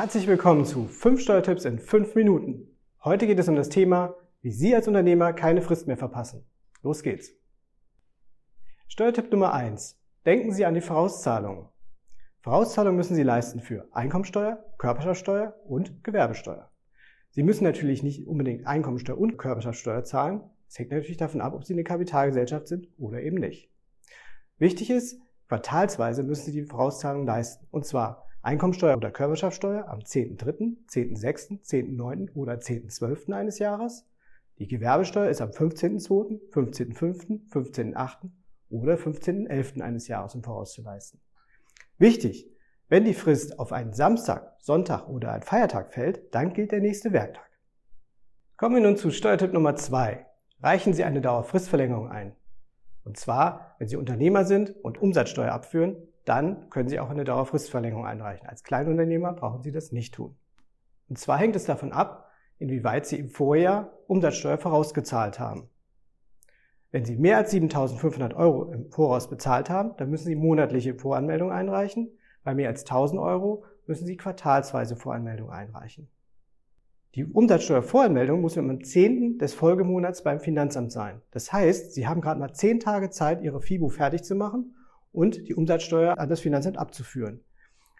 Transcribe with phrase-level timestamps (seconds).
[0.00, 2.74] Herzlich willkommen zu 5 Steuertipps in 5 Minuten.
[3.04, 6.46] Heute geht es um das Thema, wie Sie als Unternehmer keine Frist mehr verpassen.
[6.82, 7.34] Los geht's.
[8.88, 10.00] Steuertipp Nummer 1.
[10.24, 11.68] Denken Sie an die Vorauszahlungen.
[12.40, 16.70] Vorauszahlungen müssen Sie leisten für Einkommensteuer, Körperschaftsteuer und Gewerbesteuer.
[17.28, 20.40] Sie müssen natürlich nicht unbedingt Einkommensteuer und Körperschaftsteuer zahlen.
[20.66, 23.70] Es hängt natürlich davon ab, ob Sie eine Kapitalgesellschaft sind oder eben nicht.
[24.56, 27.66] Wichtig ist, quartalsweise müssen Sie die Vorauszahlungen leisten.
[27.70, 32.34] Und zwar Einkommensteuer oder Körperschaftsteuer am 10.3., 10.6., 10.9.
[32.34, 33.32] oder 10.12.
[33.32, 34.06] eines Jahres.
[34.58, 38.30] Die Gewerbesteuer ist am 15.2., 15.5., 15.8.
[38.70, 39.82] oder 15.11.
[39.82, 41.20] eines Jahres im Voraus zu leisten.
[41.98, 42.50] Wichtig,
[42.88, 47.12] wenn die Frist auf einen Samstag, Sonntag oder einen Feiertag fällt, dann gilt der nächste
[47.12, 47.48] Werktag.
[48.56, 50.26] Kommen wir nun zu Steuertipp Nummer 2.
[50.62, 52.34] Reichen Sie eine Dauerfristverlängerung ein.
[53.04, 55.96] Und zwar, wenn Sie Unternehmer sind und Umsatzsteuer abführen,
[56.30, 58.46] dann können Sie auch eine Dauerfristverlängerung einreichen.
[58.46, 60.36] Als Kleinunternehmer brauchen Sie das nicht tun.
[61.08, 65.68] Und zwar hängt es davon ab, inwieweit Sie im Vorjahr Umsatzsteuer vorausgezahlt haben.
[66.92, 71.50] Wenn Sie mehr als 7.500 Euro im Voraus bezahlt haben, dann müssen Sie monatliche Voranmeldung
[71.50, 72.16] einreichen.
[72.44, 76.08] Bei mehr als 1.000 Euro müssen Sie quartalsweise Voranmeldung einreichen.
[77.16, 79.38] Die Umsatzsteuervoranmeldung muss am 10.
[79.38, 81.22] des Folgemonats beim Finanzamt sein.
[81.32, 84.76] Das heißt, Sie haben gerade mal 10 Tage Zeit, Ihre FIBU fertig zu machen
[85.12, 87.44] und die Umsatzsteuer an das Finanzamt abzuführen.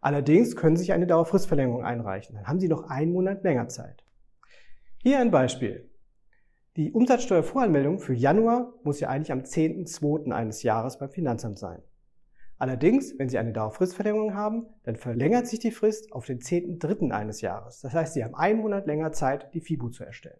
[0.00, 2.34] Allerdings können Sie sich eine Dauerfristverlängerung einreichen.
[2.34, 4.04] Dann haben Sie noch einen Monat länger Zeit.
[4.98, 5.88] Hier ein Beispiel.
[6.76, 10.32] Die Umsatzsteuervoranmeldung für Januar muss ja eigentlich am 10.2.
[10.32, 11.82] eines Jahres beim Finanzamt sein.
[12.58, 17.10] Allerdings, wenn Sie eine Dauerfristverlängerung haben, dann verlängert sich die Frist auf den 10.3.
[17.10, 17.80] eines Jahres.
[17.80, 20.38] Das heißt, Sie haben einen Monat länger Zeit, die FIBU zu erstellen.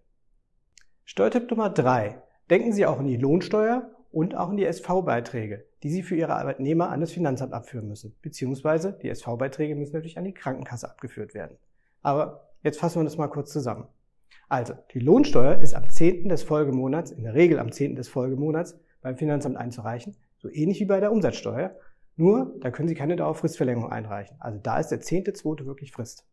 [1.05, 2.23] Steuertipp Nummer 3.
[2.49, 6.37] Denken Sie auch an die Lohnsteuer und auch an die SV-Beiträge, die Sie für Ihre
[6.37, 8.15] Arbeitnehmer an das Finanzamt abführen müssen.
[8.23, 11.57] Beziehungsweise die SV-Beiträge müssen natürlich an die Krankenkasse abgeführt werden.
[12.03, 13.89] Aber jetzt fassen wir das mal kurz zusammen.
[14.49, 16.29] Also, die Lohnsteuer ist am 10.
[16.29, 17.97] des Folgemonats, in der Regel am 10.
[17.97, 21.75] des Folgemonats, beim Finanzamt einzureichen, so ähnlich wie bei der Umsatzsteuer.
[22.17, 24.37] Nur, da können Sie keine Dauerfristverlängerung einreichen.
[24.39, 25.65] Also da ist der 10.2.
[25.65, 26.27] wirklich Frist.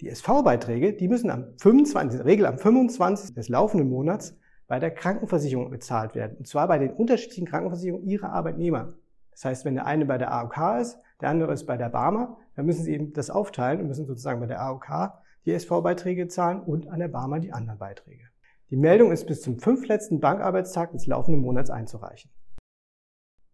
[0.00, 3.34] Die SV-Beiträge, die müssen am 25, in der Regel am 25.
[3.34, 4.36] des laufenden Monats
[4.72, 6.38] bei der Krankenversicherung bezahlt werden.
[6.38, 8.94] Und zwar bei den unterschiedlichen Krankenversicherungen ihrer Arbeitnehmer.
[9.30, 12.38] Das heißt, wenn der eine bei der AOK ist, der andere ist bei der Barmer,
[12.56, 15.12] dann müssen sie eben das aufteilen und müssen sozusagen bei der AOK
[15.44, 18.24] die SV-Beiträge zahlen und an der Barmer die anderen Beiträge.
[18.70, 22.30] Die Meldung ist bis zum fünfletzten Bankarbeitstag des laufenden Monats einzureichen.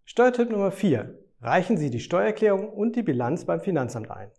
[0.05, 1.19] Steuertipp Nummer 4.
[1.41, 4.31] Reichen Sie die Steuererklärung und die Bilanz beim Finanzamt ein.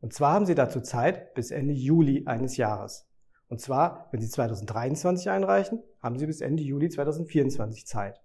[0.00, 3.11] Und zwar haben Sie dazu Zeit bis Ende Juli eines Jahres.
[3.52, 8.22] Und zwar, wenn Sie 2023 einreichen, haben Sie bis Ende Juli 2024 Zeit.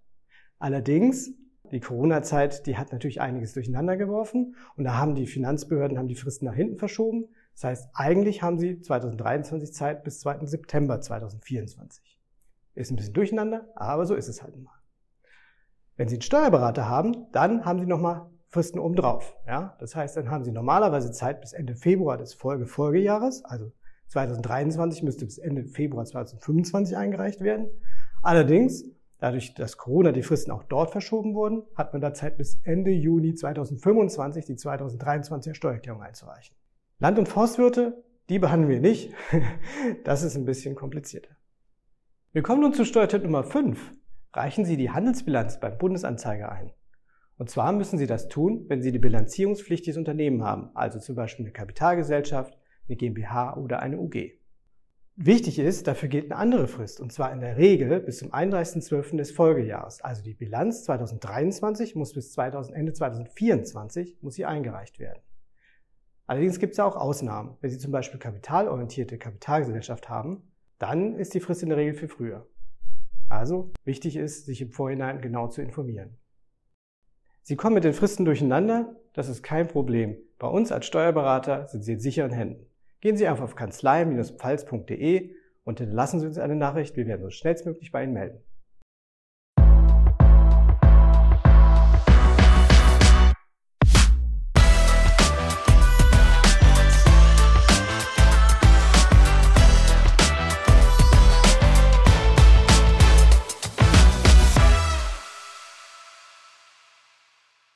[0.58, 1.32] Allerdings,
[1.70, 6.14] die Corona-Zeit, die hat natürlich einiges durcheinander geworfen und da haben die Finanzbehörden haben die
[6.14, 7.26] Fristen nach hinten verschoben.
[7.52, 10.46] Das heißt, eigentlich haben Sie 2023 Zeit bis 2.
[10.46, 12.18] September 2024.
[12.74, 14.80] Ist ein bisschen durcheinander, aber so ist es halt mal.
[15.98, 19.36] Wenn Sie einen Steuerberater haben, dann haben Sie nochmal Fristen obendrauf.
[19.46, 19.76] Ja?
[19.78, 23.72] Das heißt, dann haben Sie normalerweise Zeit bis Ende Februar des Folge-Folgejahres, also
[24.08, 27.68] 2023 müsste bis Ende Februar 2025 eingereicht werden.
[28.22, 28.84] Allerdings,
[29.18, 32.90] dadurch, dass Corona die Fristen auch dort verschoben wurden, hat man da Zeit bis Ende
[32.90, 36.56] Juni 2025 die 2023er Steuererklärung einzureichen.
[36.98, 39.12] Land- und Forstwirte, die behandeln wir nicht.
[40.04, 41.30] Das ist ein bisschen komplizierter.
[42.32, 43.92] Wir kommen nun zu Steuertipp Nummer 5.
[44.32, 46.72] Reichen Sie die Handelsbilanz beim Bundesanzeiger ein.
[47.38, 51.46] Und zwar müssen Sie das tun, wenn Sie die bilanzierungspflichtiges Unternehmen haben, also zum Beispiel
[51.46, 52.57] eine Kapitalgesellschaft,
[52.88, 54.32] eine GmbH oder eine UG.
[55.20, 59.16] Wichtig ist, dafür gilt eine andere Frist, und zwar in der Regel bis zum 31.12.
[59.16, 60.00] des Folgejahres.
[60.00, 65.20] Also die Bilanz 2023 muss bis 2000, Ende 2024 muss sie eingereicht werden.
[66.28, 67.56] Allerdings gibt es auch Ausnahmen.
[67.60, 72.06] Wenn Sie zum Beispiel kapitalorientierte Kapitalgesellschaft haben, dann ist die Frist in der Regel für
[72.06, 72.46] früher.
[73.28, 76.16] Also wichtig ist, sich im Vorhinein genau zu informieren.
[77.42, 80.16] Sie kommen mit den Fristen durcheinander, das ist kein Problem.
[80.38, 82.66] Bei uns als Steuerberater sind Sie in sicheren Händen.
[83.00, 85.30] Gehen Sie einfach auf kanzlei-pfalz.de
[85.64, 86.96] und hinterlassen Sie uns eine Nachricht.
[86.96, 88.40] Wir werden uns schnellstmöglich bei Ihnen melden.